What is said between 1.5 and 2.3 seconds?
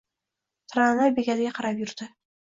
qarab yurdi.